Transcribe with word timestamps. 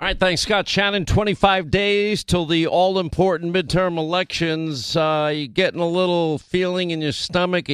All 0.00 0.06
right, 0.06 0.18
thanks, 0.18 0.40
Scott 0.40 0.66
Shannon. 0.66 1.04
25 1.04 1.70
days 1.70 2.24
till 2.24 2.46
the 2.46 2.66
all 2.66 2.98
important 2.98 3.54
midterm 3.54 3.98
elections. 3.98 4.96
Uh, 4.96 5.30
you 5.34 5.46
getting 5.46 5.78
a 5.78 5.86
little 5.86 6.38
feeling 6.38 6.90
in 6.90 7.02
your 7.02 7.12
stomach. 7.12 7.66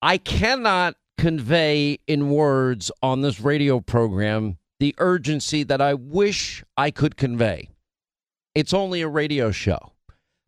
I 0.00 0.18
cannot 0.18 0.94
convey 1.16 1.98
in 2.06 2.30
words 2.30 2.92
on 3.02 3.22
this 3.22 3.40
radio 3.40 3.80
program 3.80 4.58
the 4.78 4.94
urgency 4.98 5.64
that 5.64 5.80
I 5.80 5.94
wish 5.94 6.62
I 6.76 6.92
could 6.92 7.16
convey. 7.16 7.70
It's 8.54 8.72
only 8.72 9.02
a 9.02 9.08
radio 9.08 9.50
show 9.50 9.94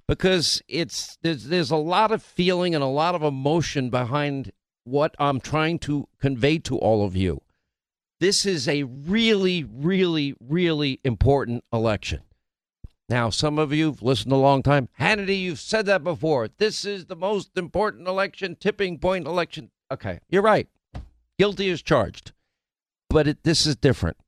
because 0.06 0.62
it's 0.68 1.18
there's, 1.22 1.46
there's 1.46 1.72
a 1.72 1.76
lot 1.76 2.12
of 2.12 2.22
feeling 2.22 2.72
and 2.72 2.84
a 2.84 2.86
lot 2.86 3.16
of 3.16 3.24
emotion 3.24 3.90
behind 3.90 4.52
what 4.84 5.16
I'm 5.18 5.40
trying 5.40 5.80
to 5.80 6.06
convey 6.20 6.58
to 6.58 6.78
all 6.78 7.04
of 7.04 7.16
you. 7.16 7.40
This 8.20 8.44
is 8.44 8.68
a 8.68 8.82
really, 8.82 9.64
really, 9.64 10.34
really 10.46 11.00
important 11.04 11.64
election. 11.72 12.20
Now, 13.08 13.30
some 13.30 13.58
of 13.58 13.72
you 13.72 13.86
have 13.86 14.02
listened 14.02 14.32
a 14.32 14.36
long 14.36 14.62
time. 14.62 14.88
Hannity, 15.00 15.40
you've 15.40 15.58
said 15.58 15.86
that 15.86 16.04
before. 16.04 16.48
This 16.58 16.84
is 16.84 17.06
the 17.06 17.16
most 17.16 17.56
important 17.56 18.06
election, 18.06 18.56
tipping 18.60 18.98
point 18.98 19.26
election. 19.26 19.70
Okay, 19.90 20.20
you're 20.28 20.42
right. 20.42 20.68
Guilty 21.38 21.70
is 21.70 21.82
charged. 21.82 22.32
But 23.08 23.26
it, 23.26 23.42
this 23.42 23.66
is 23.66 23.74
different. 23.74 24.18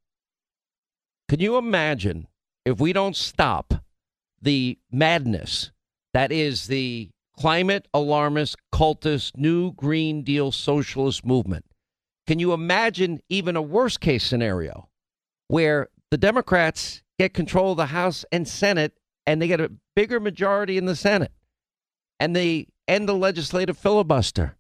Can 1.29 1.39
you 1.39 1.59
imagine 1.59 2.27
if 2.65 2.81
we 2.81 2.93
don't 2.93 3.15
stop 3.15 3.75
the 4.41 4.79
madness 4.91 5.71
that 6.15 6.33
is 6.33 6.67
the 6.67 7.11
climate 7.39 7.87
alarmist, 7.93 8.57
cultist, 8.73 9.37
new 9.37 9.73
Green 9.73 10.23
Deal 10.23 10.51
socialist 10.51 11.25
movement? 11.27 11.67
Can 12.27 12.39
you 12.39 12.53
imagine 12.53 13.21
even 13.29 13.57
a 13.57 13.63
worst 13.63 14.01
case 14.01 14.25
scenario 14.25 14.89
where 15.49 15.89
the 16.11 16.19
Democrats 16.19 17.03
get 17.19 17.35
control 17.35 17.73
of 17.73 17.77
the 17.77 17.87
House 17.87 18.25
and 18.31 18.47
Senate 18.47 18.99
and 19.27 19.41
they 19.41 19.49
get 19.49 19.61
a 19.61 19.73
bigger 19.97 20.21
majority 20.21 20.79
in 20.79 20.87
the 20.87 20.97
Senate 20.97 21.33
and 22.21 22.35
they 22.35 22.69
end 22.87 23.09
the 23.09 23.15
legislative 23.15 23.77
filibuster? 23.77 24.57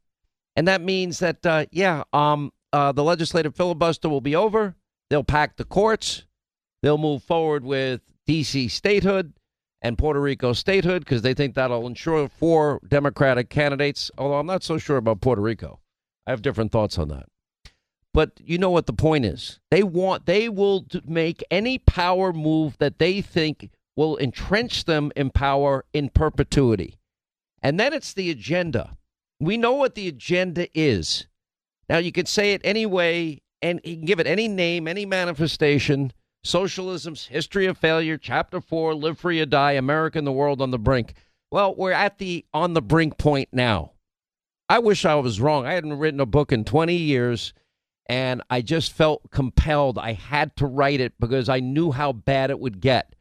And 0.56 0.69
that 0.69 0.82
means 0.82 1.20
that, 1.20 1.46
uh, 1.46 1.66
yeah, 1.70 2.02
um, 2.12 2.52
uh, 2.72 2.92
the 2.92 3.04
legislative 3.04 3.54
filibuster 3.54 4.08
will 4.08 4.20
be 4.20 4.36
over. 4.36 4.74
They'll 5.08 5.24
pack 5.24 5.56
the 5.56 5.64
courts. 5.64 6.24
They'll 6.82 6.98
move 6.98 7.22
forward 7.22 7.64
with 7.64 8.00
D.C. 8.26 8.69
statehood 8.69 9.34
and 9.82 9.98
Puerto 9.98 10.20
Rico 10.20 10.52
statehood 10.52 11.04
because 11.04 11.22
they 11.22 11.34
think 11.34 11.54
that'll 11.54 11.86
ensure 11.86 12.28
four 12.28 12.80
Democratic 12.88 13.50
candidates. 13.50 14.10
Although 14.19 14.38
I'm 14.38 14.47
not 14.47 14.62
so 14.62 14.78
sure 14.78 14.97
about 14.97 15.20
Puerto 15.20 15.42
Rico. 15.42 15.80
I 16.26 16.30
have 16.30 16.42
different 16.42 16.72
thoughts 16.72 16.98
on 16.98 17.08
that. 17.08 17.26
But 18.14 18.41
you 18.44 18.58
know 18.58 18.70
what 18.70 18.86
the 18.86 18.92
point 18.92 19.24
is. 19.24 19.58
They 19.70 19.82
want 19.82 20.27
they 20.27 20.48
will 20.48 20.86
make 21.06 21.42
any 21.50 21.78
power 21.78 22.32
move 22.32 22.77
that 22.78 22.98
they 22.98 23.20
think 23.22 23.70
will 23.96 24.16
entrench 24.19 24.84
them 24.84 25.12
in 25.16 25.30
power 25.30 25.84
in 25.92 26.10
perpetuity. 26.10 26.98
And 27.62 27.78
then 27.78 27.92
it's 27.92 28.12
the 28.12 28.30
agenda. 28.30 28.96
We 29.41 29.56
know 29.56 29.72
what 29.72 29.94
the 29.94 30.08
agenda 30.08 30.69
is. 30.78 31.27
Now 31.88 31.98
you 31.98 32.12
can 32.12 32.27
say 32.27 32.52
it 32.52 32.60
any 32.64 32.86
way 32.86 33.42
and 33.60 33.80
you 33.84 33.96
can 33.96 34.04
give 34.04 34.20
it 34.20 34.26
any 34.26 34.48
name, 34.48 34.88
any 34.88 35.06
manifestation. 35.06 36.12
Socialism's 36.44 37.26
history 37.26 37.66
of 37.66 37.78
failure, 37.78 38.19
chapter 38.19 38.60
4, 38.60 38.94
live 38.94 39.19
free 39.19 39.41
or 39.41 39.47
die, 39.47 39.72
America 39.72 40.19
and 40.19 40.26
the 40.26 40.32
world 40.32 40.60
on 40.60 40.72
the 40.72 40.78
brink. 40.78 41.14
Well, 41.52 41.74
we're 41.74 41.92
at 41.92 42.19
the 42.19 42.44
on 42.52 42.74
the 42.74 42.82
brink 42.82 43.16
point 43.16 43.50
now. 43.52 43.92
I 44.69 44.80
wish 44.80 45.04
I 45.04 45.14
was 45.16 45.41
wrong. 45.41 45.66
I 45.66 45.74
hadn't 45.74 45.98
written 45.98 46.19
a 46.19 46.26
book 46.26 46.50
in 46.50 46.64
20 46.64 46.94
years 46.94 47.52
and 48.12 48.42
I 48.50 48.60
just 48.60 48.92
felt 48.92 49.30
compelled. 49.30 49.96
I 49.96 50.12
had 50.12 50.55
to 50.56 50.66
write 50.66 51.00
it 51.00 51.14
because 51.18 51.48
I 51.48 51.60
knew 51.60 51.92
how 51.92 52.12
bad 52.12 52.50
it 52.50 52.60
would 52.60 52.78
get. 52.78 53.14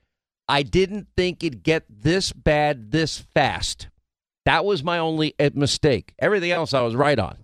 I 0.50 0.64
didn't 0.64 1.08
think 1.16 1.46
it'd 1.46 1.64
get 1.64 1.86
this 1.90 2.34
bad 2.34 2.92
this 2.92 3.18
fast. 3.18 3.88
That 4.44 4.66
was 4.66 4.84
my 4.84 4.98
only 4.98 5.34
eh, 5.40 5.52
mistake. 5.54 6.14
Everything 6.20 6.52
else 6.52 6.74
I 6.74 6.82
was 6.82 6.94
right 6.94 7.18
on. 7.18 7.38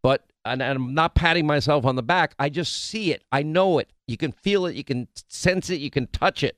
But 0.00 0.30
and, 0.44 0.62
I'm 0.62 0.94
not 0.94 1.16
patting 1.16 1.44
myself 1.44 1.84
on 1.84 1.96
the 1.96 2.04
back. 2.04 2.36
I 2.38 2.48
just 2.48 2.84
see 2.84 3.12
it. 3.12 3.24
I 3.32 3.42
know 3.42 3.80
it. 3.80 3.90
You 4.06 4.16
can 4.16 4.30
feel 4.30 4.64
it. 4.66 4.76
You 4.76 4.84
can 4.84 5.08
sense 5.28 5.70
it. 5.70 5.80
You 5.80 5.90
can 5.90 6.06
touch 6.06 6.44
it. 6.44 6.56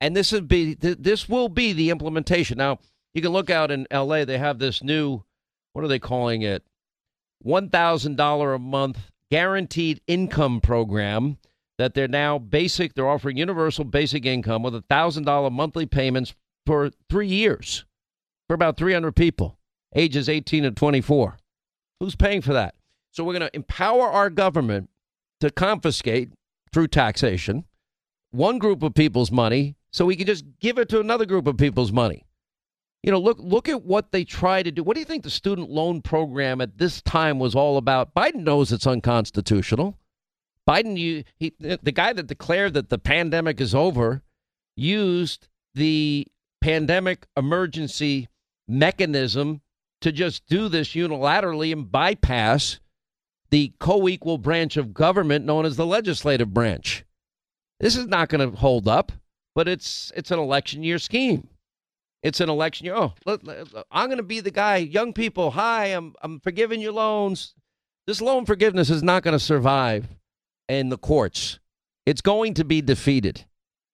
And 0.00 0.16
this 0.16 0.32
would 0.32 0.48
be 0.48 0.72
this 0.72 1.28
will 1.28 1.50
be 1.50 1.74
the 1.74 1.90
implementation. 1.90 2.56
Now 2.56 2.78
you 3.12 3.20
can 3.20 3.32
look 3.32 3.50
out 3.50 3.70
in 3.70 3.86
L.A. 3.90 4.24
They 4.24 4.38
have 4.38 4.58
this 4.58 4.82
new 4.82 5.24
what 5.74 5.84
are 5.84 5.88
they 5.88 5.98
calling 5.98 6.40
it? 6.40 6.64
$1,000 7.44 8.54
a 8.54 8.58
month 8.58 8.98
guaranteed 9.30 10.00
income 10.06 10.60
program 10.60 11.38
that 11.78 11.94
they're 11.94 12.08
now 12.08 12.38
basic. 12.38 12.94
They're 12.94 13.08
offering 13.08 13.36
universal 13.36 13.84
basic 13.84 14.26
income 14.26 14.62
with 14.62 14.74
$1,000 14.74 15.52
monthly 15.52 15.86
payments 15.86 16.34
for 16.66 16.90
three 17.08 17.28
years 17.28 17.84
for 18.48 18.54
about 18.54 18.76
300 18.76 19.16
people, 19.16 19.58
ages 19.94 20.28
18 20.28 20.64
to 20.64 20.70
24. 20.72 21.38
Who's 22.00 22.16
paying 22.16 22.42
for 22.42 22.52
that? 22.52 22.74
So 23.12 23.24
we're 23.24 23.38
going 23.38 23.48
to 23.48 23.56
empower 23.56 24.08
our 24.08 24.30
government 24.30 24.90
to 25.40 25.50
confiscate 25.50 26.30
through 26.72 26.88
taxation 26.88 27.64
one 28.30 28.58
group 28.58 28.82
of 28.82 28.94
people's 28.94 29.32
money 29.32 29.76
so 29.92 30.04
we 30.04 30.16
can 30.16 30.26
just 30.26 30.44
give 30.60 30.78
it 30.78 30.88
to 30.90 31.00
another 31.00 31.26
group 31.26 31.46
of 31.46 31.56
people's 31.56 31.92
money. 31.92 32.24
You 33.02 33.10
know, 33.10 33.18
look 33.18 33.38
look 33.40 33.68
at 33.68 33.82
what 33.82 34.12
they 34.12 34.24
try 34.24 34.62
to 34.62 34.70
do. 34.70 34.82
What 34.82 34.94
do 34.94 35.00
you 35.00 35.06
think 35.06 35.22
the 35.22 35.30
student 35.30 35.70
loan 35.70 36.02
program 36.02 36.60
at 36.60 36.76
this 36.78 37.00
time 37.00 37.38
was 37.38 37.54
all 37.54 37.76
about? 37.78 38.14
Biden 38.14 38.42
knows 38.42 38.72
it's 38.72 38.86
unconstitutional. 38.86 39.96
Biden, 40.68 40.98
you, 40.98 41.24
he, 41.38 41.54
the 41.58 41.92
guy 41.92 42.12
that 42.12 42.26
declared 42.26 42.74
that 42.74 42.90
the 42.90 42.98
pandemic 42.98 43.60
is 43.60 43.74
over, 43.74 44.22
used 44.76 45.48
the 45.74 46.26
pandemic 46.60 47.26
emergency 47.36 48.28
mechanism 48.68 49.62
to 50.02 50.12
just 50.12 50.46
do 50.46 50.68
this 50.68 50.90
unilaterally 50.90 51.72
and 51.72 51.90
bypass 51.90 52.78
the 53.50 53.72
co-equal 53.80 54.38
branch 54.38 54.76
of 54.76 54.94
government 54.94 55.44
known 55.44 55.64
as 55.64 55.76
the 55.76 55.86
legislative 55.86 56.54
branch. 56.54 57.04
This 57.80 57.96
is 57.96 58.06
not 58.06 58.28
going 58.28 58.48
to 58.48 58.56
hold 58.56 58.86
up, 58.86 59.10
but 59.54 59.66
it's 59.66 60.12
it's 60.14 60.30
an 60.30 60.38
election 60.38 60.82
year 60.82 60.98
scheme. 60.98 61.48
It's 62.22 62.40
an 62.40 62.50
election 62.50 62.86
year. 62.86 62.94
Oh, 62.96 63.14
let, 63.24 63.44
let, 63.44 63.66
I'm 63.90 64.08
going 64.08 64.18
to 64.18 64.22
be 64.22 64.40
the 64.40 64.50
guy. 64.50 64.76
Young 64.76 65.12
people, 65.12 65.52
hi, 65.52 65.86
I'm 65.86 66.14
I'm 66.22 66.40
forgiving 66.40 66.80
your 66.80 66.92
loans. 66.92 67.54
This 68.06 68.20
loan 68.20 68.44
forgiveness 68.44 68.90
is 68.90 69.02
not 69.02 69.22
going 69.22 69.32
to 69.32 69.44
survive 69.44 70.08
in 70.68 70.88
the 70.90 70.98
courts. 70.98 71.58
It's 72.06 72.20
going 72.20 72.54
to 72.54 72.64
be 72.64 72.82
defeated. 72.82 73.46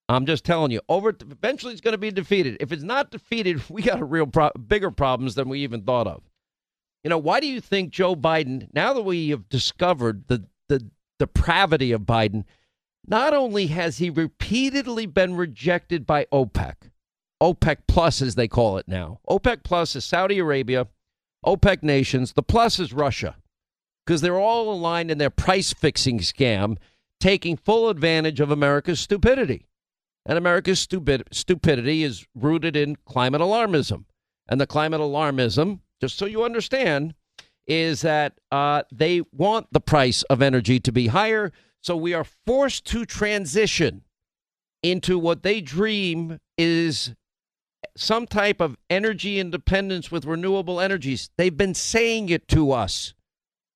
I'm 0.08 0.26
just 0.26 0.44
telling 0.44 0.70
you. 0.70 0.80
Over 0.88 1.14
eventually, 1.30 1.72
it's 1.72 1.80
going 1.80 1.92
to 1.92 1.98
be 1.98 2.10
defeated. 2.10 2.56
If 2.60 2.72
it's 2.72 2.82
not 2.82 3.10
defeated, 3.10 3.62
we 3.70 3.82
got 3.82 4.00
a 4.00 4.04
real 4.04 4.26
pro- 4.26 4.50
bigger 4.52 4.90
problems 4.90 5.34
than 5.34 5.48
we 5.48 5.60
even 5.60 5.82
thought 5.82 6.06
of. 6.06 6.22
You 7.04 7.10
know, 7.10 7.18
why 7.18 7.38
do 7.38 7.46
you 7.46 7.60
think 7.60 7.90
Joe 7.90 8.16
Biden? 8.16 8.68
Now 8.72 8.92
that 8.92 9.02
we 9.02 9.30
have 9.30 9.48
discovered 9.48 10.26
the 10.26 10.44
the 10.68 10.90
depravity 11.20 11.92
of 11.92 12.02
Biden, 12.02 12.44
not 13.06 13.32
only 13.32 13.68
has 13.68 13.98
he 13.98 14.10
repeatedly 14.10 15.06
been 15.06 15.36
rejected 15.36 16.04
by 16.04 16.26
OPEC 16.32 16.74
OPEC 17.42 17.78
Plus, 17.86 18.22
as 18.22 18.34
they 18.34 18.48
call 18.48 18.78
it 18.78 18.88
now. 18.88 19.20
OPEC 19.28 19.62
Plus 19.62 19.94
is 19.96 20.04
Saudi 20.04 20.38
Arabia, 20.38 20.86
OPEC 21.44 21.82
nations. 21.82 22.32
The 22.32 22.42
plus 22.42 22.78
is 22.78 22.92
Russia 22.92 23.36
because 24.04 24.20
they're 24.20 24.38
all 24.38 24.72
aligned 24.72 25.10
in 25.10 25.18
their 25.18 25.30
price 25.30 25.72
fixing 25.72 26.20
scam, 26.20 26.76
taking 27.20 27.56
full 27.56 27.88
advantage 27.88 28.40
of 28.40 28.50
America's 28.50 29.00
stupidity. 29.00 29.66
And 30.24 30.38
America's 30.38 30.80
stupid, 30.80 31.24
stupidity 31.32 32.02
is 32.02 32.26
rooted 32.34 32.76
in 32.76 32.96
climate 33.04 33.40
alarmism. 33.40 34.04
And 34.48 34.60
the 34.60 34.66
climate 34.66 35.00
alarmism, 35.00 35.80
just 36.00 36.16
so 36.16 36.26
you 36.26 36.44
understand, 36.44 37.14
is 37.66 38.02
that 38.02 38.34
uh, 38.52 38.82
they 38.92 39.22
want 39.32 39.66
the 39.72 39.80
price 39.80 40.22
of 40.24 40.40
energy 40.40 40.78
to 40.80 40.92
be 40.92 41.08
higher. 41.08 41.52
So 41.80 41.96
we 41.96 42.14
are 42.14 42.24
forced 42.24 42.84
to 42.86 43.04
transition 43.04 44.02
into 44.82 45.18
what 45.18 45.42
they 45.42 45.60
dream 45.60 46.38
is 46.56 47.14
some 47.96 48.26
type 48.26 48.60
of 48.60 48.76
energy 48.90 49.38
independence 49.38 50.10
with 50.10 50.24
renewable 50.24 50.80
energies. 50.80 51.30
They've 51.36 51.56
been 51.56 51.74
saying 51.74 52.28
it 52.28 52.46
to 52.48 52.72
us. 52.72 53.14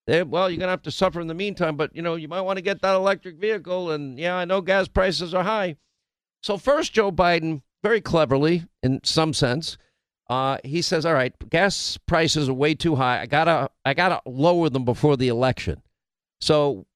They, 0.07 0.23
well, 0.23 0.49
you're 0.49 0.57
going 0.57 0.67
to 0.67 0.71
have 0.71 0.81
to 0.83 0.91
suffer 0.91 1.21
in 1.21 1.27
the 1.27 1.33
meantime, 1.33 1.75
but 1.75 1.95
you 1.95 2.01
know, 2.01 2.15
you 2.15 2.27
might 2.27 2.41
want 2.41 2.57
to 2.57 2.63
get 2.63 2.81
that 2.81 2.95
electric 2.95 3.37
vehicle. 3.37 3.91
And 3.91 4.17
yeah, 4.17 4.35
I 4.35 4.45
know 4.45 4.61
gas 4.61 4.87
prices 4.87 5.33
are 5.33 5.43
high. 5.43 5.77
So, 6.41 6.57
first, 6.57 6.93
Joe 6.93 7.11
Biden, 7.11 7.61
very 7.83 8.01
cleverly, 8.01 8.65
in 8.81 9.01
some 9.03 9.33
sense, 9.33 9.77
uh, 10.27 10.57
he 10.63 10.81
says, 10.81 11.05
"All 11.05 11.13
right, 11.13 11.33
gas 11.49 11.97
prices 12.07 12.49
are 12.49 12.53
way 12.53 12.73
too 12.73 12.95
high. 12.95 13.21
I 13.21 13.25
gotta, 13.27 13.69
I 13.85 13.93
gotta 13.93 14.21
lower 14.25 14.69
them 14.69 14.85
before 14.85 15.17
the 15.17 15.27
election." 15.27 15.83
So, 16.39 16.87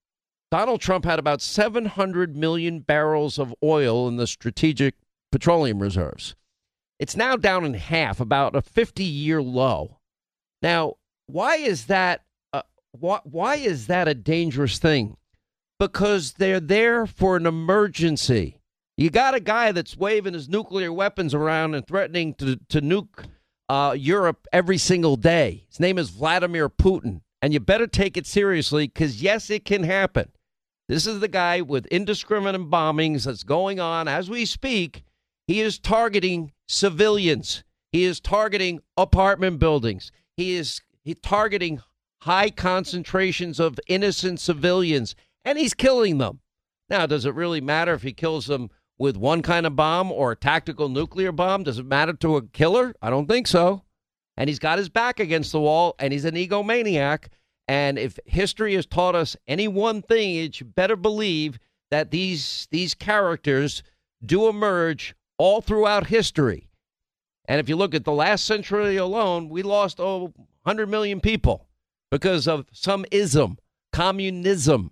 Donald 0.50 0.80
Trump 0.80 1.04
had 1.04 1.20
about 1.20 1.40
700 1.40 2.36
million 2.36 2.80
barrels 2.80 3.38
of 3.38 3.54
oil 3.62 4.08
in 4.08 4.16
the 4.16 4.26
strategic 4.26 4.94
petroleum 5.30 5.80
reserves. 5.80 6.34
It's 6.98 7.16
now 7.16 7.36
down 7.36 7.64
in 7.64 7.74
half, 7.74 8.20
about 8.20 8.56
a 8.56 8.62
50 8.62 9.04
year 9.04 9.42
low. 9.42 9.98
Now, 10.62 10.94
why 11.26 11.56
is 11.56 11.86
that? 11.86 12.22
Uh, 12.52 12.62
why, 12.92 13.20
why 13.24 13.56
is 13.56 13.86
that 13.88 14.08
a 14.08 14.14
dangerous 14.14 14.78
thing? 14.78 15.16
because 15.78 16.32
they're 16.34 16.60
there 16.60 17.06
for 17.06 17.36
an 17.36 17.46
emergency. 17.46 18.60
You 18.96 19.10
got 19.10 19.34
a 19.34 19.40
guy 19.40 19.72
that's 19.72 19.96
waving 19.96 20.34
his 20.34 20.48
nuclear 20.48 20.92
weapons 20.92 21.34
around 21.34 21.74
and 21.74 21.86
threatening 21.86 22.34
to, 22.34 22.58
to 22.70 22.80
nuke 22.80 23.26
uh, 23.68 23.94
Europe 23.96 24.46
every 24.52 24.78
single 24.78 25.16
day. 25.16 25.64
His 25.68 25.80
name 25.80 25.98
is 25.98 26.10
Vladimir 26.10 26.68
Putin. 26.68 27.20
And 27.42 27.52
you 27.52 27.60
better 27.60 27.86
take 27.86 28.16
it 28.16 28.26
seriously 28.26 28.86
because, 28.86 29.22
yes, 29.22 29.50
it 29.50 29.64
can 29.66 29.82
happen. 29.82 30.30
This 30.88 31.06
is 31.06 31.20
the 31.20 31.28
guy 31.28 31.60
with 31.60 31.84
indiscriminate 31.86 32.70
bombings 32.70 33.24
that's 33.24 33.42
going 33.42 33.78
on 33.78 34.08
as 34.08 34.30
we 34.30 34.46
speak. 34.46 35.02
He 35.46 35.60
is 35.60 35.78
targeting 35.78 36.52
civilians. 36.66 37.64
He 37.92 38.04
is 38.04 38.20
targeting 38.20 38.80
apartment 38.96 39.58
buildings. 39.58 40.10
He 40.36 40.54
is 40.54 40.80
he 41.02 41.14
targeting 41.14 41.80
high 42.22 42.50
concentrations 42.50 43.60
of 43.60 43.78
innocent 43.86 44.40
civilians, 44.40 45.14
and 45.44 45.58
he's 45.58 45.74
killing 45.74 46.18
them. 46.18 46.40
Now, 46.88 47.06
does 47.06 47.24
it 47.24 47.34
really 47.34 47.60
matter 47.60 47.94
if 47.94 48.02
he 48.02 48.12
kills 48.12 48.46
them 48.46 48.70
with 48.98 49.16
one 49.16 49.42
kind 49.42 49.66
of 49.66 49.76
bomb 49.76 50.10
or 50.10 50.32
a 50.32 50.36
tactical 50.36 50.88
nuclear 50.88 51.32
bomb? 51.32 51.62
Does 51.62 51.78
it 51.78 51.86
matter 51.86 52.12
to 52.14 52.36
a 52.36 52.46
killer? 52.46 52.94
I 53.00 53.10
don't 53.10 53.26
think 53.28 53.46
so. 53.46 53.82
And 54.36 54.48
he's 54.48 54.58
got 54.58 54.78
his 54.78 54.88
back 54.88 55.20
against 55.20 55.52
the 55.52 55.60
wall, 55.60 55.94
and 55.98 56.12
he's 56.12 56.24
an 56.24 56.34
egomaniac. 56.34 57.28
And 57.68 57.98
if 57.98 58.18
history 58.26 58.74
has 58.74 58.86
taught 58.86 59.14
us 59.14 59.36
any 59.46 59.66
one 59.66 60.02
thing, 60.02 60.36
it 60.36 60.60
you 60.60 60.66
better 60.66 60.96
believe 60.96 61.58
that 61.90 62.10
these 62.10 62.68
these 62.70 62.94
characters 62.94 63.82
do 64.24 64.48
emerge 64.48 65.14
all 65.38 65.60
throughout 65.60 66.06
history. 66.06 66.68
And 67.48 67.60
if 67.60 67.68
you 67.68 67.76
look 67.76 67.94
at 67.94 68.04
the 68.04 68.12
last 68.12 68.44
century 68.44 68.96
alone, 68.96 69.48
we 69.48 69.62
lost 69.62 70.00
oh, 70.00 70.32
100 70.62 70.88
million 70.88 71.20
people 71.20 71.68
because 72.10 72.48
of 72.48 72.66
some 72.72 73.04
ism, 73.10 73.58
communism, 73.92 74.90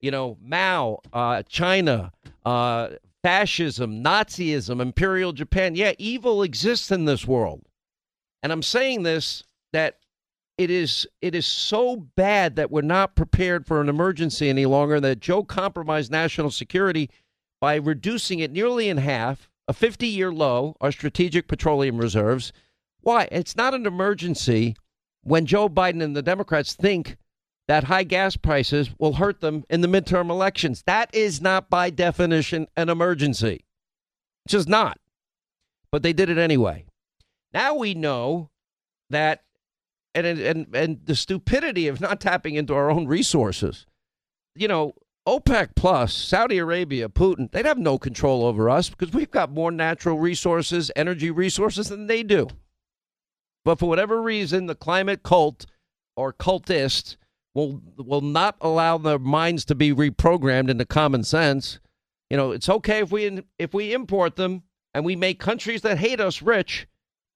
you 0.00 0.10
know, 0.10 0.38
Mao, 0.40 1.00
uh, 1.12 1.42
China, 1.42 2.12
uh, 2.44 2.90
fascism, 3.22 4.02
Nazism, 4.02 4.80
Imperial 4.80 5.32
Japan. 5.32 5.74
Yeah, 5.74 5.92
evil 5.98 6.42
exists 6.42 6.90
in 6.90 7.04
this 7.04 7.26
world. 7.26 7.62
And 8.42 8.52
I'm 8.52 8.62
saying 8.62 9.02
this 9.02 9.44
that 9.72 9.98
it 10.56 10.70
is 10.70 11.06
it 11.20 11.34
is 11.34 11.46
so 11.46 11.96
bad 11.96 12.56
that 12.56 12.70
we're 12.70 12.80
not 12.80 13.14
prepared 13.14 13.66
for 13.66 13.80
an 13.80 13.88
emergency 13.88 14.48
any 14.48 14.66
longer 14.66 15.00
that 15.00 15.20
Joe 15.20 15.44
compromised 15.44 16.10
national 16.10 16.50
security 16.50 17.10
by 17.60 17.74
reducing 17.74 18.38
it 18.38 18.50
nearly 18.50 18.88
in 18.88 18.96
half, 18.96 19.49
a 19.70 19.72
50-year 19.72 20.32
low, 20.32 20.74
our 20.80 20.90
strategic 20.90 21.46
petroleum 21.46 21.96
reserves. 21.96 22.52
Why? 23.02 23.28
It's 23.30 23.54
not 23.54 23.72
an 23.72 23.86
emergency 23.86 24.74
when 25.22 25.46
Joe 25.46 25.68
Biden 25.68 26.02
and 26.02 26.16
the 26.16 26.22
Democrats 26.22 26.74
think 26.74 27.16
that 27.68 27.84
high 27.84 28.02
gas 28.02 28.34
prices 28.36 28.90
will 28.98 29.12
hurt 29.12 29.40
them 29.40 29.62
in 29.70 29.80
the 29.80 29.86
midterm 29.86 30.28
elections. 30.28 30.82
That 30.86 31.14
is 31.14 31.40
not, 31.40 31.70
by 31.70 31.90
definition, 31.90 32.66
an 32.76 32.88
emergency. 32.88 33.64
It's 34.44 34.54
just 34.54 34.68
not. 34.68 34.98
But 35.92 36.02
they 36.02 36.12
did 36.12 36.30
it 36.30 36.38
anyway. 36.38 36.84
Now 37.54 37.76
we 37.76 37.94
know 37.94 38.50
that, 39.10 39.44
and, 40.16 40.26
and, 40.26 40.66
and 40.74 40.98
the 41.04 41.14
stupidity 41.14 41.86
of 41.86 42.00
not 42.00 42.20
tapping 42.20 42.56
into 42.56 42.74
our 42.74 42.90
own 42.90 43.06
resources. 43.06 43.86
You 44.56 44.66
know, 44.66 44.94
OPEC 45.26 45.76
plus, 45.76 46.14
Saudi 46.14 46.58
Arabia, 46.58 47.08
Putin, 47.08 47.50
they'd 47.50 47.66
have 47.66 47.78
no 47.78 47.98
control 47.98 48.44
over 48.44 48.70
us 48.70 48.88
because 48.88 49.12
we've 49.12 49.30
got 49.30 49.52
more 49.52 49.70
natural 49.70 50.18
resources, 50.18 50.90
energy 50.96 51.30
resources 51.30 51.88
than 51.88 52.06
they 52.06 52.22
do. 52.22 52.48
But 53.64 53.78
for 53.78 53.88
whatever 53.88 54.22
reason, 54.22 54.66
the 54.66 54.74
climate 54.74 55.22
cult 55.22 55.66
or 56.16 56.32
cultists 56.32 57.16
will 57.54 57.82
will 57.96 58.20
not 58.20 58.56
allow 58.60 58.96
their 58.96 59.18
minds 59.18 59.64
to 59.66 59.74
be 59.74 59.92
reprogrammed 59.92 60.70
into 60.70 60.84
common 60.84 61.24
sense. 61.24 61.80
You 62.30 62.36
know, 62.36 62.52
it's 62.52 62.68
okay 62.68 63.00
if 63.00 63.12
we 63.12 63.42
if 63.58 63.74
we 63.74 63.92
import 63.92 64.36
them 64.36 64.62
and 64.94 65.04
we 65.04 65.16
make 65.16 65.38
countries 65.38 65.82
that 65.82 65.98
hate 65.98 66.20
us 66.20 66.42
rich, 66.42 66.86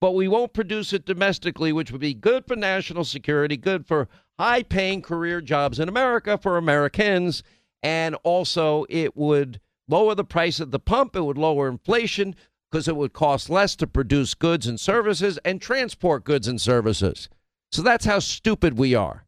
but 0.00 0.12
we 0.12 0.28
won't 0.28 0.54
produce 0.54 0.92
it 0.92 1.04
domestically, 1.04 1.72
which 1.72 1.92
would 1.92 2.00
be 2.00 2.14
good 2.14 2.46
for 2.46 2.56
national 2.56 3.04
security, 3.04 3.56
good 3.56 3.86
for 3.86 4.08
high-paying 4.38 5.02
career 5.02 5.40
jobs 5.40 5.78
in 5.78 5.88
America 5.88 6.36
for 6.38 6.56
Americans, 6.56 7.42
and 7.84 8.16
also 8.25 8.86
it 8.88 9.14
would 9.14 9.60
lower 9.86 10.14
the 10.14 10.25
price 10.25 10.58
at 10.58 10.70
the 10.70 10.81
pump, 10.81 11.14
it 11.14 11.20
would 11.20 11.38
lower 11.38 11.69
inflation 11.69 12.34
because 12.72 12.88
it 12.88 12.96
would 12.96 13.12
cost 13.12 13.50
less 13.50 13.76
to 13.76 13.86
produce 13.86 14.34
goods 14.34 14.66
and 14.66 14.81
services 14.81 15.38
and 15.44 15.60
transport 15.60 16.25
goods 16.25 16.48
and 16.48 16.60
services. 16.60 17.28
So 17.70 17.82
that's 17.82 18.06
how 18.06 18.19
stupid 18.19 18.78
we 18.78 18.94
are. 18.94 19.26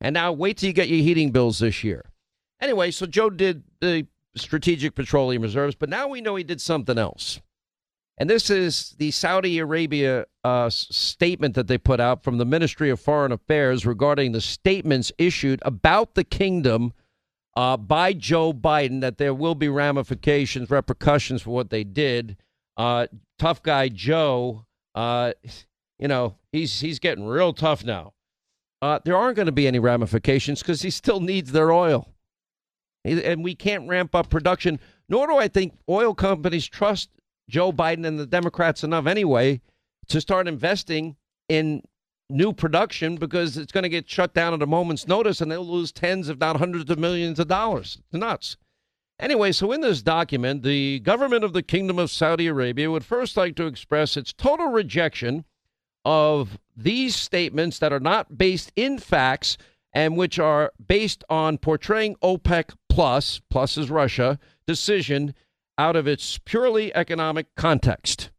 And 0.00 0.14
now 0.14 0.32
wait 0.32 0.58
till 0.58 0.68
you 0.68 0.72
get 0.74 0.88
your 0.88 1.02
heating 1.02 1.30
bills 1.30 1.58
this 1.58 1.82
year. 1.82 2.04
Anyway, 2.60 2.90
so 2.90 3.06
Joe 3.06 3.30
did 3.30 3.64
the 3.80 4.06
strategic 4.36 4.94
petroleum 4.94 5.42
reserves, 5.42 5.74
but 5.74 5.88
now 5.88 6.06
we 6.08 6.20
know 6.20 6.36
he 6.36 6.44
did 6.44 6.60
something 6.60 6.98
else. 6.98 7.40
And 8.18 8.30
this 8.30 8.50
is 8.50 8.94
the 8.98 9.10
Saudi 9.10 9.58
Arabia 9.58 10.26
uh, 10.44 10.70
statement 10.70 11.54
that 11.54 11.66
they 11.66 11.78
put 11.78 11.98
out 11.98 12.22
from 12.22 12.38
the 12.38 12.44
Ministry 12.44 12.90
of 12.90 13.00
Foreign 13.00 13.32
Affairs 13.32 13.86
regarding 13.86 14.32
the 14.32 14.40
statements 14.40 15.10
issued 15.18 15.60
about 15.64 16.14
the 16.14 16.22
kingdom 16.22 16.92
uh, 17.56 17.76
by 17.76 18.12
Joe 18.12 18.52
Biden 18.52 19.00
that 19.00 19.18
there 19.18 19.34
will 19.34 19.54
be 19.54 19.68
ramifications, 19.68 20.70
repercussions 20.70 21.42
for 21.42 21.50
what 21.50 21.70
they 21.70 21.84
did. 21.84 22.36
Uh, 22.76 23.06
tough 23.38 23.62
guy 23.62 23.88
Joe, 23.88 24.66
uh, 24.94 25.32
you 25.98 26.08
know, 26.08 26.36
he's 26.52 26.80
he's 26.80 26.98
getting 26.98 27.26
real 27.26 27.52
tough 27.52 27.84
now 27.84 28.14
uh, 28.84 28.98
there 29.02 29.16
aren't 29.16 29.34
going 29.34 29.46
to 29.46 29.52
be 29.52 29.66
any 29.66 29.78
ramifications 29.78 30.60
because 30.60 30.82
he 30.82 30.90
still 30.90 31.18
needs 31.18 31.52
their 31.52 31.72
oil. 31.72 32.06
And 33.02 33.42
we 33.42 33.54
can't 33.54 33.88
ramp 33.88 34.14
up 34.14 34.28
production, 34.28 34.78
nor 35.08 35.26
do 35.26 35.38
I 35.38 35.48
think 35.48 35.72
oil 35.88 36.12
companies 36.12 36.66
trust 36.66 37.08
Joe 37.48 37.72
Biden 37.72 38.06
and 38.06 38.18
the 38.18 38.26
Democrats 38.26 38.84
enough 38.84 39.06
anyway 39.06 39.62
to 40.08 40.20
start 40.20 40.46
investing 40.46 41.16
in 41.48 41.82
new 42.30 42.52
production 42.52 43.16
because 43.16 43.56
it's 43.56 43.72
going 43.72 43.82
to 43.82 43.88
get 43.88 44.08
shut 44.08 44.34
down 44.34 44.54
at 44.54 44.62
a 44.62 44.66
moment's 44.66 45.06
notice 45.06 45.40
and 45.40 45.50
they'll 45.50 45.66
lose 45.66 45.92
tens, 45.92 46.28
if 46.28 46.38
not 46.38 46.56
hundreds 46.56 46.90
of 46.90 46.98
millions 46.98 47.38
of 47.38 47.48
dollars. 47.48 47.98
It's 48.06 48.14
nuts. 48.14 48.56
Anyway, 49.20 49.52
so 49.52 49.70
in 49.70 49.80
this 49.80 50.02
document, 50.02 50.62
the 50.62 50.98
government 51.00 51.44
of 51.44 51.52
the 51.52 51.62
Kingdom 51.62 51.98
of 51.98 52.10
Saudi 52.10 52.46
Arabia 52.46 52.90
would 52.90 53.04
first 53.04 53.36
like 53.36 53.54
to 53.56 53.66
express 53.66 54.16
its 54.16 54.32
total 54.32 54.68
rejection 54.68 55.44
of 56.04 56.58
these 56.76 57.14
statements 57.14 57.78
that 57.78 57.92
are 57.92 58.00
not 58.00 58.36
based 58.36 58.72
in 58.74 58.98
facts 58.98 59.56
and 59.92 60.16
which 60.16 60.38
are 60.38 60.72
based 60.84 61.22
on 61.30 61.56
portraying 61.58 62.16
OPEC 62.16 62.74
plus, 62.88 63.40
plus 63.48 63.78
is 63.78 63.90
Russia, 63.90 64.38
decision 64.66 65.34
out 65.78 65.94
of 65.94 66.08
its 66.08 66.38
purely 66.38 66.94
economic 66.94 67.46
context. 67.56 68.30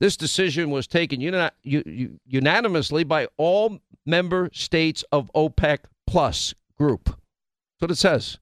This 0.00 0.16
decision 0.16 0.70
was 0.70 0.86
taken 0.86 1.20
uni- 1.20 2.10
unanimously 2.26 3.04
by 3.04 3.28
all 3.36 3.80
member 4.06 4.48
states 4.52 5.04
of 5.10 5.30
OPEC 5.34 5.78
plus 6.06 6.54
group. 6.76 7.06
That's 7.06 7.80
what 7.80 7.90
it 7.90 7.98
says. 7.98 8.38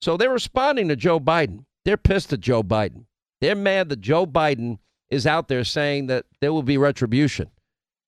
So 0.00 0.16
they're 0.16 0.30
responding 0.30 0.88
to 0.88 0.96
Joe 0.96 1.20
Biden. 1.20 1.64
They're 1.84 1.96
pissed 1.96 2.32
at 2.32 2.40
Joe 2.40 2.62
Biden. 2.62 3.04
They're 3.40 3.54
mad 3.54 3.90
that 3.90 4.00
Joe 4.00 4.26
Biden 4.26 4.78
is 5.10 5.26
out 5.26 5.48
there 5.48 5.64
saying 5.64 6.06
that 6.06 6.24
there 6.40 6.52
will 6.52 6.62
be 6.62 6.78
retribution 6.78 7.50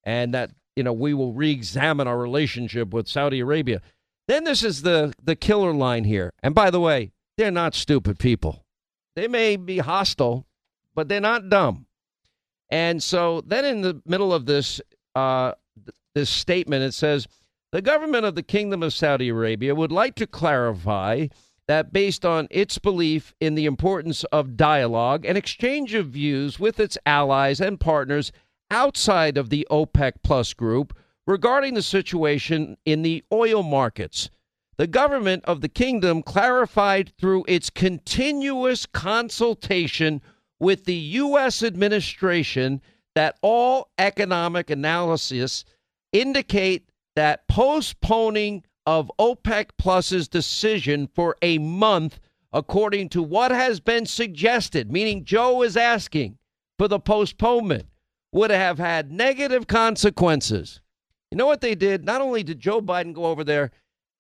and 0.05 0.33
that 0.35 0.51
you 0.75 0.83
know 0.83 0.93
we 0.93 1.15
will 1.15 1.33
re-examine 1.33 2.09
our 2.09 2.19
relationship 2.19 2.93
with 2.93 3.09
Saudi 3.09 3.41
Arabia. 3.41 3.83
Then 4.29 4.45
this 4.45 4.63
is 4.63 4.83
the 4.83 5.13
the 5.23 5.37
killer 5.37 5.73
line 5.73 6.05
here. 6.05 6.33
And 6.43 6.55
by 6.55 6.71
the 6.71 6.81
way, 6.81 7.13
they're 7.37 7.51
not 7.51 7.75
stupid 7.75 8.19
people. 8.19 8.65
They 9.15 9.29
may 9.29 9.57
be 9.57 9.79
hostile, 9.79 10.47
but 10.95 11.09
they're 11.09 11.21
not 11.21 11.49
dumb. 11.49 11.86
And 12.71 13.03
so 13.03 13.43
then 13.47 13.65
in 13.65 13.81
the 13.83 14.01
middle 14.07 14.33
of 14.33 14.47
this 14.47 14.81
uh, 15.15 15.53
this 16.15 16.31
statement, 16.31 16.83
it 16.83 16.95
says 16.95 17.27
the 17.73 17.83
government 17.83 18.25
of 18.25 18.35
the 18.35 18.43
Kingdom 18.43 18.83
of 18.83 18.93
Saudi 18.93 19.29
Arabia 19.29 19.75
would 19.75 19.93
like 19.93 20.15
to 20.17 20.27
clarify 20.27 21.27
that 21.69 21.93
based 21.93 22.25
on 22.25 22.47
its 22.51 22.79
belief 22.79 23.35
in 23.41 23.55
the 23.55 23.67
importance 23.67 24.25
of 24.25 24.57
dialogue 24.57 25.25
and 25.27 25.37
exchange 25.37 25.95
of 25.95 26.09
views 26.09 26.59
with 26.61 26.79
its 26.79 26.97
allies 27.05 27.61
and 27.61 27.81
partners 27.81 28.31
outside 28.71 29.37
of 29.37 29.51
the 29.51 29.67
OPEC 29.71 30.13
Plus 30.23 30.55
group 30.55 30.97
regarding 31.27 31.75
the 31.75 31.83
situation 31.83 32.77
in 32.85 33.03
the 33.03 33.25
oil 33.33 33.63
markets. 33.63 34.31
The 34.77 34.87
government 34.87 35.45
of 35.47 35.61
the 35.61 35.69
kingdom 35.69 36.23
clarified 36.23 37.13
through 37.19 37.45
its 37.49 37.71
continuous 37.71 38.87
consultation 38.87 40.21
with 40.61 40.85
the 40.85 40.95
U.S. 40.95 41.63
administration 41.63 42.81
that 43.15 43.39
all 43.43 43.91
economic 43.99 44.71
analysis 44.71 45.65
indicate 46.13 46.89
that 47.15 47.47
postponing 47.49 48.63
of 48.87 49.11
OPEC 49.19 49.71
Plus's 49.79 50.29
decision 50.29 51.09
for 51.15 51.37
a 51.43 51.59
month, 51.59 52.21
according 52.53 53.09
to 53.11 53.23
what 53.23 53.51
has 53.51 53.81
been 53.81 54.07
suggested, 54.07 54.93
meaning 54.93 55.25
Joe 55.25 55.63
is 55.63 55.77
asking 55.77 56.39
for 56.79 56.89
the 56.89 57.01
postponement, 57.01 57.87
would 58.33 58.51
have 58.51 58.79
had 58.79 59.11
negative 59.11 59.67
consequences. 59.67 60.81
You 61.31 61.39
know 61.39 61.47
what 61.47 61.63
they 61.63 61.75
did? 61.75 62.05
Not 62.05 62.21
only 62.21 62.43
did 62.43 62.61
Joe 62.61 62.81
Biden 62.81 63.15
go 63.15 63.25
over 63.25 63.43
there 63.43 63.71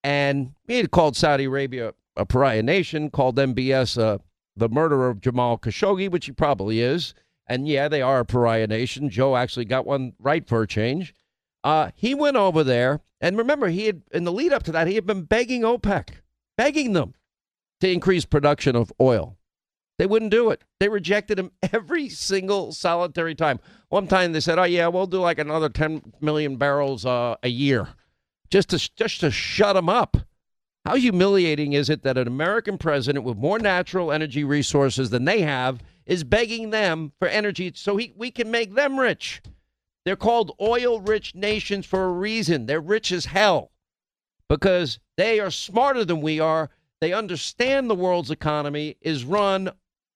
and 0.03 0.55
he 0.67 0.79
had 0.79 0.91
called 0.91 1.17
Saudi 1.17 1.45
Arabia 1.45 1.95
a 2.17 2.25
pariah 2.25 2.63
nation, 2.63 3.11
called 3.11 3.37
MBS 3.37 4.01
uh, 4.01 4.19
the 4.57 4.69
murderer 4.69 5.09
of 5.11 5.21
Jamal 5.21 5.59
Khashoggi, 5.59 6.11
which 6.11 6.27
he 6.27 6.33
probably 6.33 6.81
is. 6.81 7.15
And 7.47 7.69
yeah, 7.69 7.89
they 7.89 8.03
are 8.03 8.21
a 8.21 8.25
pariah 8.25 8.67
nation. 8.67 9.11
Joe 9.11 9.37
actually 9.37 9.67
got 9.67 9.87
one 9.87 10.15
right 10.19 10.47
for 10.47 10.63
a 10.63 10.67
change. 10.67 11.15
Uh, 11.63 11.91
he 11.95 12.15
went 12.15 12.37
over 12.37 12.65
there, 12.65 13.01
and 13.21 13.37
remember, 13.37 13.69
he 13.69 13.87
had 13.87 14.03
in 14.13 14.25
the 14.25 14.33
lead 14.33 14.53
up 14.53 14.63
to 14.65 14.73
that, 14.73 14.87
he 14.87 14.95
had 14.95 15.07
been 15.07 15.23
begging 15.23 15.63
OPEC, 15.63 16.09
begging 16.57 16.93
them 16.93 17.15
to 17.81 17.91
increase 17.91 18.25
production 18.25 18.77
of 18.77 18.93
oil. 19.01 19.37
They 19.99 20.07
wouldn't 20.07 20.31
do 20.31 20.51
it. 20.51 20.63
They 20.79 20.89
rejected 20.89 21.39
him 21.39 21.53
every 21.73 22.09
single 22.09 22.73
solitary 22.73 23.35
time. 23.35 23.61
One 23.89 24.07
time 24.07 24.33
they 24.33 24.41
said, 24.41 24.59
"Oh 24.59 24.65
yeah, 24.65 24.89
we'll 24.89 25.07
do 25.07 25.21
like 25.21 25.39
another 25.39 25.69
10 25.69 26.15
million 26.21 26.57
barrels 26.57 27.07
uh, 27.07 27.37
a 27.43 27.49
year." 27.49 27.89
Just 28.51 28.71
to 28.71 28.91
just 28.95 29.21
to 29.21 29.31
shut 29.31 29.77
him 29.77 29.89
up. 29.89 30.17
How 30.87 30.95
humiliating 30.95 31.73
is 31.73 31.91
it 31.91 32.05
that 32.05 32.17
an 32.17 32.29
American 32.29 32.79
president 32.79 33.25
with 33.25 33.37
more 33.37 33.59
natural 33.59 34.13
energy 34.13 34.45
resources 34.45 35.11
than 35.11 35.25
they 35.25 35.41
have 35.41 35.83
is 36.07 36.23
begging 36.23 36.71
them 36.71 37.11
for 37.19 37.27
energy 37.27 37.73
so 37.75 37.97
he, 37.97 38.13
we 38.17 38.31
can 38.31 38.53
make 38.53 38.73
them 38.73 38.97
rich? 38.97 39.43
They're 40.05 40.15
called 40.15 40.55
oil 40.61 41.01
rich 41.01 41.35
nations 41.35 41.87
for 41.87 42.05
a 42.05 42.13
reason. 42.13 42.67
They're 42.67 42.81
rich 42.81 43.11
as 43.11 43.25
hell 43.25 43.73
because 44.49 45.01
they 45.17 45.41
are 45.41 45.51
smarter 45.51 46.05
than 46.05 46.21
we 46.21 46.39
are. 46.39 46.71
They 47.01 47.13
understand 47.13 47.91
the 47.91 47.97
world's 47.97 48.31
economy 48.31 48.97
is 49.01 49.25
run 49.25 49.71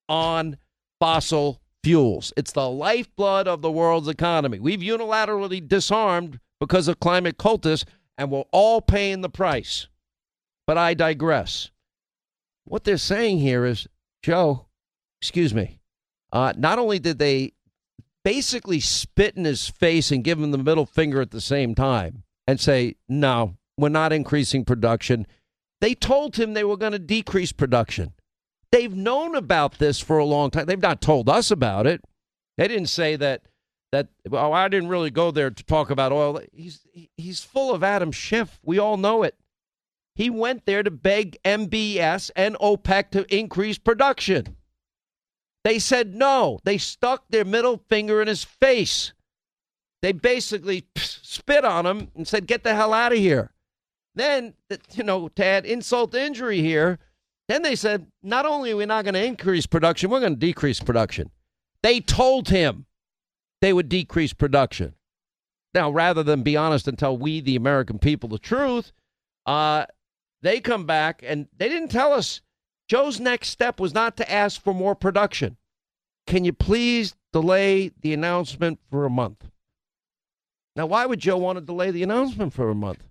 on 0.08 0.56
fossil 1.00 1.60
fuels. 1.82 2.32
It's 2.36 2.52
the 2.52 2.70
lifeblood 2.70 3.48
of 3.48 3.60
the 3.60 3.72
world's 3.72 4.06
economy. 4.06 4.60
We've 4.60 4.78
unilaterally 4.78 5.66
disarmed 5.66 6.38
because 6.60 6.86
of 6.86 7.00
climate 7.00 7.38
cultists, 7.38 7.86
and 8.16 8.30
we're 8.30 8.44
all 8.52 8.80
paying 8.80 9.22
the 9.22 9.28
price. 9.28 9.88
But 10.66 10.78
I 10.78 10.94
digress. 10.94 11.70
What 12.64 12.84
they're 12.84 12.98
saying 12.98 13.38
here 13.38 13.64
is, 13.64 13.88
Joe, 14.22 14.66
excuse 15.20 15.52
me, 15.52 15.80
uh, 16.32 16.52
not 16.56 16.78
only 16.78 16.98
did 16.98 17.18
they 17.18 17.52
basically 18.24 18.80
spit 18.80 19.36
in 19.36 19.44
his 19.44 19.68
face 19.68 20.10
and 20.10 20.24
give 20.24 20.38
him 20.38 20.50
the 20.50 20.58
middle 20.58 20.86
finger 20.86 21.20
at 21.20 21.30
the 21.30 21.40
same 21.40 21.74
time 21.74 22.22
and 22.46 22.60
say, 22.60 22.96
no, 23.08 23.56
we're 23.76 23.88
not 23.88 24.12
increasing 24.12 24.64
production, 24.64 25.26
they 25.80 25.94
told 25.94 26.36
him 26.36 26.52
they 26.52 26.64
were 26.64 26.76
going 26.76 26.92
to 26.92 26.98
decrease 26.98 27.52
production. 27.52 28.12
They've 28.70 28.94
known 28.94 29.34
about 29.34 29.78
this 29.78 29.98
for 29.98 30.18
a 30.18 30.24
long 30.24 30.50
time. 30.50 30.66
They've 30.66 30.80
not 30.80 31.00
told 31.00 31.28
us 31.28 31.50
about 31.50 31.86
it. 31.86 32.02
They 32.56 32.68
didn't 32.68 32.86
say 32.86 33.16
that 33.16 33.42
that 33.92 34.08
well, 34.28 34.52
I 34.52 34.68
didn't 34.68 34.90
really 34.90 35.10
go 35.10 35.30
there 35.30 35.50
to 35.50 35.64
talk 35.64 35.90
about 35.90 36.12
oil. 36.12 36.40
He's 36.52 36.86
he's 37.16 37.42
full 37.42 37.74
of 37.74 37.82
Adam 37.82 38.12
Schiff. 38.12 38.60
We 38.62 38.78
all 38.78 38.96
know 38.96 39.22
it. 39.24 39.34
He 40.20 40.28
went 40.28 40.66
there 40.66 40.82
to 40.82 40.90
beg 40.90 41.38
MBS 41.46 42.30
and 42.36 42.54
OPEC 42.56 43.10
to 43.12 43.34
increase 43.34 43.78
production. 43.78 44.54
They 45.64 45.78
said 45.78 46.14
no. 46.14 46.58
They 46.62 46.76
stuck 46.76 47.24
their 47.30 47.46
middle 47.46 47.82
finger 47.88 48.20
in 48.20 48.28
his 48.28 48.44
face. 48.44 49.14
They 50.02 50.12
basically 50.12 50.84
spit 50.94 51.64
on 51.64 51.86
him 51.86 52.10
and 52.14 52.28
said, 52.28 52.46
get 52.46 52.64
the 52.64 52.74
hell 52.74 52.92
out 52.92 53.12
of 53.12 53.18
here. 53.18 53.50
Then, 54.14 54.52
you 54.92 55.04
know, 55.04 55.28
to 55.28 55.42
add 55.42 55.64
insult 55.64 56.12
to 56.12 56.22
injury 56.22 56.60
here, 56.60 56.98
then 57.48 57.62
they 57.62 57.74
said, 57.74 58.06
not 58.22 58.44
only 58.44 58.72
are 58.72 58.76
we 58.76 58.84
not 58.84 59.06
going 59.06 59.14
to 59.14 59.24
increase 59.24 59.64
production, 59.64 60.10
we're 60.10 60.20
going 60.20 60.34
to 60.34 60.38
decrease 60.38 60.80
production. 60.80 61.30
They 61.82 61.98
told 61.98 62.50
him 62.50 62.84
they 63.62 63.72
would 63.72 63.88
decrease 63.88 64.34
production. 64.34 64.96
Now, 65.72 65.90
rather 65.90 66.22
than 66.22 66.42
be 66.42 66.58
honest 66.58 66.86
and 66.88 66.98
tell 66.98 67.16
we, 67.16 67.40
the 67.40 67.56
American 67.56 67.98
people, 67.98 68.28
the 68.28 68.38
truth, 68.38 68.92
uh, 69.46 69.86
they 70.42 70.60
come 70.60 70.86
back 70.86 71.22
and 71.26 71.48
they 71.56 71.68
didn't 71.68 71.90
tell 71.90 72.12
us. 72.12 72.40
Joe's 72.88 73.20
next 73.20 73.50
step 73.50 73.78
was 73.78 73.94
not 73.94 74.16
to 74.16 74.30
ask 74.30 74.60
for 74.60 74.74
more 74.74 74.94
production. 74.94 75.56
Can 76.26 76.44
you 76.44 76.52
please 76.52 77.14
delay 77.32 77.92
the 78.00 78.12
announcement 78.12 78.80
for 78.90 79.04
a 79.04 79.10
month? 79.10 79.48
Now, 80.76 80.86
why 80.86 81.06
would 81.06 81.20
Joe 81.20 81.36
want 81.36 81.58
to 81.58 81.64
delay 81.64 81.90
the 81.90 82.02
announcement 82.02 82.52
for 82.52 82.70
a 82.70 82.74
month? 82.74 83.04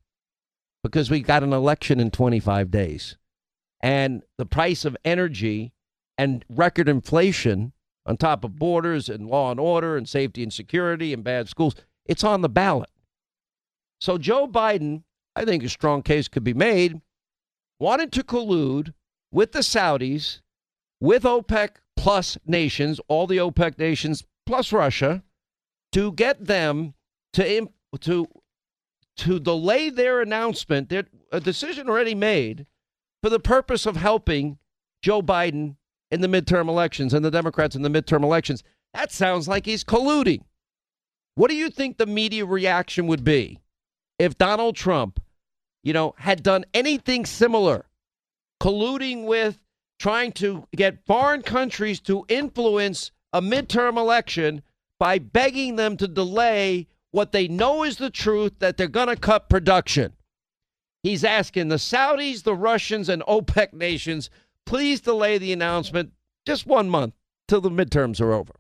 Because 0.83 1.09
we 1.09 1.21
got 1.21 1.43
an 1.43 1.53
election 1.53 2.00
in 2.00 2.12
25 2.12 2.71
days. 2.71 3.17
And 3.81 4.24
the 4.38 4.45
price 4.45 4.86
of 4.86 4.98
energy 5.05 5.74
and 6.17 6.43
record 6.50 6.89
inflation 6.89 7.74
on 8.05 8.17
top 8.17 8.43
of 8.43 8.57
borders 8.57 9.07
and 9.07 9.27
law 9.27 9.51
and 9.51 9.59
order 9.59 9.95
and 9.95 10.07
safety 10.07 10.43
and 10.43 10.51
security 10.51 11.13
and 11.13 11.24
bad 11.24 11.48
schools, 11.48 11.75
it's 12.05 12.24
on 12.24 12.41
the 12.41 12.50
ballot. 12.50 12.89
So 14.01 14.17
Joe 14.17 14.48
Biden, 14.48 15.03
I 15.36 15.45
think 15.45 15.63
a 15.63 15.69
strong 15.69 16.01
case 16.01 16.27
could 16.27 16.43
be 16.43 16.53
made 16.53 17.01
wanted 17.79 18.12
to 18.13 18.24
collude 18.24 18.93
with 19.31 19.51
the 19.51 19.59
Saudis, 19.59 20.41
with 21.00 21.24
OPEC 21.24 21.77
plus 21.95 22.38
nations, 22.45 23.00
all 23.07 23.27
the 23.27 23.38
OPEC 23.38 23.77
nations 23.77 24.24
plus 24.45 24.71
Russia, 24.74 25.24
to 25.91 26.12
get 26.13 26.45
them 26.45 26.93
to 27.33 27.69
to 28.01 28.27
to 29.17 29.39
delay 29.39 29.89
their 29.89 30.21
announcement. 30.21 30.89
Their 30.89 31.05
a 31.31 31.39
decision 31.39 31.89
already 31.89 32.15
made 32.15 32.65
for 33.21 33.29
the 33.29 33.39
purpose 33.39 33.86
of 33.86 33.98
helping 33.98 34.57
Joe 35.01 35.21
Biden 35.21 35.75
in 36.12 36.21
the 36.21 36.27
midterm 36.27 36.67
elections 36.67 37.13
and 37.13 37.24
the 37.24 37.31
Democrats 37.31 37.75
in 37.75 37.81
the 37.81 37.89
midterm 37.89 38.24
elections. 38.24 38.63
That 38.93 39.12
sounds 39.12 39.48
like 39.48 39.65
he's 39.65 39.83
colluding. 39.83 40.41
What 41.36 41.50
do 41.50 41.55
you 41.55 41.69
think 41.69 41.98
the 41.98 42.05
media 42.05 42.45
reaction 42.45 43.07
would 43.07 43.24
be 43.24 43.59
if 44.17 44.38
Donald 44.38 44.75
Trump 44.75 45.21
you 45.89 45.93
know, 45.93 46.13
had 46.19 46.43
done 46.43 46.65
anything 46.72 47.25
similar, 47.25 47.88
colluding 48.62 49.25
with 49.25 49.58
trying 49.98 50.31
to 50.31 50.67
get 50.75 51.03
foreign 51.08 51.41
countries 51.41 52.00
to 52.00 52.24
influence 52.29 53.10
a 53.34 53.41
midterm 53.41 53.98
election 53.98 54.62
by 55.00 55.17
begging 55.17 55.77
them 55.77 55.98
to 55.98 56.08
delay 56.08 56.86
what 57.10 57.31
they 57.31 57.48
know 57.48 57.84
is 57.84 57.98
the 57.98 58.12
truth 58.12 58.53
that 58.60 58.77
they're 58.77 58.88
going 58.88 59.08
to 59.08 59.15
cut 59.15 59.50
production. 59.50 60.13
He's 61.01 61.24
asking 61.24 61.69
the 61.69 61.77
Saudis, 61.77 62.43
the 62.43 62.53
Russians, 62.53 63.10
and 63.10 63.24
OPEC 63.24 63.74
nations, 63.74 64.29
please 64.67 65.01
delay 65.01 65.39
the 65.39 65.51
announcement 65.51 66.12
just 66.46 66.67
one 66.67 66.88
month 66.88 67.15
till 67.48 67.62
the 67.62 67.72
midterms 67.72 68.22
are 68.22 68.31
over. 68.31 68.53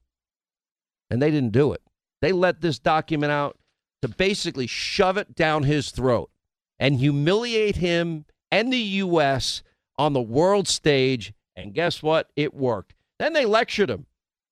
And 1.11 1.21
they 1.21 1.29
didn't 1.29 1.51
do 1.51 1.73
it. 1.73 1.83
They 2.23 2.31
let 2.31 2.61
this 2.61 2.79
document 2.79 3.31
out 3.31 3.55
to 4.01 4.07
basically 4.07 4.65
shove 4.65 5.17
it 5.17 5.35
down 5.35 5.61
his 5.61 5.91
throat 5.91 6.31
and 6.79 6.95
humiliate 6.95 7.75
him 7.77 8.25
and 8.51 8.71
the 8.71 8.77
U.S. 8.77 9.63
on 9.97 10.13
the 10.13 10.21
world 10.21 10.67
stage. 10.67 11.33
And 11.55 11.73
guess 11.73 12.01
what? 12.01 12.29
It 12.35 12.53
worked. 12.53 12.95
Then 13.19 13.33
they 13.33 13.45
lectured 13.45 13.89
him. 13.89 14.05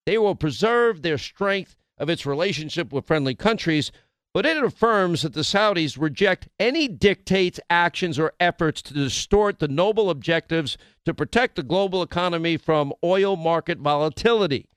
They 0.05 0.17
will 0.17 0.36
preserve 0.36 1.01
their 1.01 1.17
strength 1.17 1.75
of 1.98 2.10
its 2.10 2.25
relationship 2.25 2.91
with 2.93 3.07
friendly 3.07 3.36
countries, 3.36 3.91
but 4.34 4.46
it 4.46 4.62
affirms 4.62 5.24
that 5.24 5.34
the 5.34 5.41
Saudis 5.41 6.00
reject 6.00 6.48
any 6.60 6.88
dictates, 6.88 7.60
actions, 7.69 8.19
or 8.19 8.34
efforts 8.39 8.81
to 8.84 8.93
distort 8.93 9.60
the 9.60 9.67
noble 9.67 10.10
objectives 10.10 10.77
to 11.05 11.13
protect 11.13 11.55
the 11.55 11.63
global 11.63 12.01
economy 12.01 12.57
from 12.57 12.93
oil 13.03 13.36
market 13.36 13.79
volatility. 13.79 14.69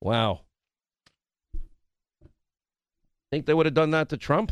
Wow. 0.00 0.40
Think 3.30 3.46
they 3.46 3.54
would 3.54 3.66
have 3.66 3.74
done 3.74 3.90
that 3.90 4.08
to 4.08 4.16
Trump? 4.16 4.50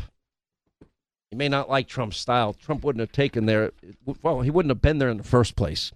You 1.31 1.37
may 1.37 1.47
not 1.47 1.69
like 1.69 1.87
Trump's 1.87 2.17
style. 2.17 2.53
Trump 2.53 2.83
wouldn't 2.83 3.01
have 3.01 3.11
taken 3.11 3.45
there. 3.45 3.71
Well, 4.23 4.41
he 4.41 4.49
wouldn't 4.49 4.71
have 4.71 4.81
been 4.81 4.97
there 4.97 5.09
in 5.09 5.17
the 5.17 5.23
first 5.23 5.55
place. 5.55 5.91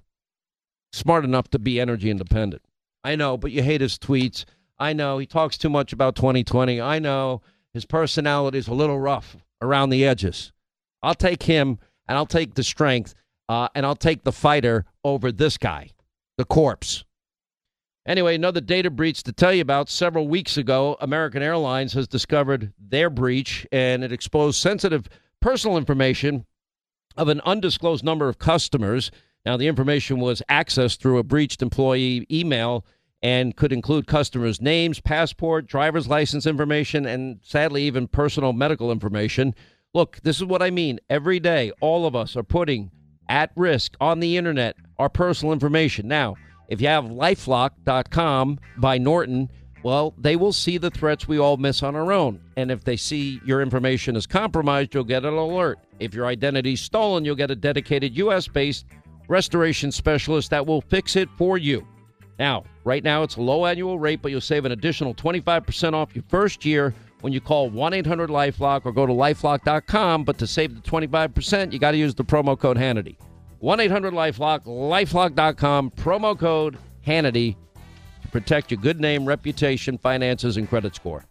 Smart 0.91 1.25
enough 1.25 1.49
to 1.49 1.59
be 1.59 1.79
energy 1.79 2.11
independent. 2.11 2.61
I 3.03 3.15
know, 3.15 3.35
but 3.35 3.51
you 3.51 3.63
hate 3.63 3.81
his 3.81 3.97
tweets. 3.97 4.45
I 4.77 4.93
know 4.93 5.17
he 5.17 5.25
talks 5.25 5.57
too 5.57 5.69
much 5.69 5.91
about 5.91 6.15
2020. 6.15 6.79
I 6.79 6.99
know 6.99 7.41
his 7.73 7.85
personality 7.85 8.59
is 8.59 8.67
a 8.67 8.73
little 8.73 8.99
rough 8.99 9.35
around 9.61 9.89
the 9.89 10.05
edges. 10.05 10.51
I'll 11.01 11.15
take 11.15 11.43
him, 11.43 11.79
and 12.07 12.17
I'll 12.17 12.25
take 12.27 12.53
the 12.53 12.63
strength, 12.63 13.15
uh, 13.49 13.69
and 13.73 13.85
I'll 13.85 13.95
take 13.95 14.23
the 14.23 14.31
fighter 14.31 14.85
over 15.03 15.31
this 15.31 15.57
guy, 15.57 15.89
the 16.37 16.45
corpse. 16.45 17.03
Anyway, 18.05 18.35
another 18.35 18.59
data 18.59 18.89
breach 18.89 19.23
to 19.23 19.31
tell 19.31 19.53
you 19.53 19.61
about. 19.61 19.89
Several 19.89 20.27
weeks 20.27 20.57
ago, 20.57 20.97
American 20.99 21.41
Airlines 21.41 21.93
has 21.93 22.05
discovered 22.05 22.73
their 22.77 23.09
breach, 23.09 23.65
and 23.71 24.03
it 24.03 24.11
exposed 24.11 24.59
sensitive 24.59 25.07
personal 25.39 25.77
information 25.77 26.45
of 27.15 27.29
an 27.29 27.39
undisclosed 27.45 28.03
number 28.03 28.27
of 28.27 28.39
customers. 28.39 29.09
Now, 29.45 29.55
the 29.55 29.67
information 29.67 30.19
was 30.19 30.41
accessed 30.49 30.99
through 30.99 31.17
a 31.17 31.23
breached 31.23 31.61
employee 31.61 32.27
email 32.29 32.85
and 33.21 33.55
could 33.55 33.71
include 33.71 34.05
customers' 34.05 34.59
names, 34.59 34.99
passport, 34.99 35.65
driver's 35.65 36.09
license 36.09 36.45
information, 36.45 37.05
and 37.05 37.39
sadly, 37.41 37.83
even 37.83 38.09
personal 38.09 38.51
medical 38.51 38.91
information. 38.91 39.55
Look, 39.93 40.19
this 40.23 40.37
is 40.37 40.43
what 40.43 40.61
I 40.61 40.71
mean. 40.71 40.99
Every 41.09 41.39
day, 41.39 41.71
all 41.79 42.05
of 42.05 42.17
us 42.17 42.35
are 42.35 42.43
putting 42.43 42.91
at 43.29 43.51
risk 43.55 43.95
on 44.01 44.19
the 44.19 44.35
internet 44.35 44.75
our 44.99 45.07
personal 45.07 45.53
information. 45.53 46.09
Now, 46.09 46.35
if 46.67 46.81
you 46.81 46.87
have 46.87 47.05
lifelock.com 47.05 48.59
by 48.77 48.97
Norton, 48.97 49.49
well, 49.83 50.13
they 50.17 50.37
will 50.37 50.53
see 50.53 50.77
the 50.77 50.89
threats 50.89 51.27
we 51.27 51.37
all 51.37 51.57
miss 51.57 51.83
on 51.83 51.95
our 51.95 52.11
own. 52.11 52.39
And 52.55 52.71
if 52.71 52.85
they 52.85 52.95
see 52.95 53.41
your 53.45 53.61
information 53.61 54.15
is 54.15 54.25
compromised, 54.25 54.93
you'll 54.93 55.03
get 55.03 55.25
an 55.25 55.33
alert. 55.33 55.79
If 55.99 56.13
your 56.13 56.25
identity 56.25 56.73
is 56.73 56.81
stolen, 56.81 57.25
you'll 57.25 57.35
get 57.35 57.51
a 57.51 57.55
dedicated 57.55 58.15
U.S. 58.17 58.47
based 58.47 58.85
restoration 59.27 59.91
specialist 59.91 60.49
that 60.51 60.65
will 60.65 60.81
fix 60.81 61.15
it 61.15 61.29
for 61.37 61.57
you. 61.57 61.85
Now, 62.39 62.63
right 62.83 63.03
now 63.03 63.23
it's 63.23 63.35
a 63.35 63.41
low 63.41 63.65
annual 63.65 63.99
rate, 63.99 64.21
but 64.21 64.31
you'll 64.31 64.41
save 64.41 64.65
an 64.65 64.71
additional 64.71 65.13
25% 65.13 65.93
off 65.93 66.15
your 66.15 66.23
first 66.29 66.65
year 66.65 66.95
when 67.21 67.31
you 67.31 67.39
call 67.39 67.69
1 67.69 67.93
800 67.93 68.29
Lifelock 68.29 68.85
or 68.85 68.91
go 68.91 69.05
to 69.05 69.13
lifelock.com. 69.13 70.23
But 70.23 70.37
to 70.39 70.47
save 70.47 70.75
the 70.75 70.89
25%, 70.89 71.71
you 71.71 71.79
got 71.79 71.91
to 71.91 71.97
use 71.97 72.15
the 72.15 72.25
promo 72.25 72.57
code 72.57 72.77
Hannity. 72.77 73.17
1 73.63 73.79
800 73.79 74.13
Lifelock, 74.13 74.65
lifelock.com, 74.65 75.91
promo 75.91 76.37
code 76.37 76.77
Hannity 77.07 77.55
to 78.21 78.27
protect 78.27 78.71
your 78.71 78.81
good 78.81 78.99
name, 78.99 79.25
reputation, 79.25 79.97
finances, 79.97 80.57
and 80.57 80.67
credit 80.67 80.93
score. 80.95 81.23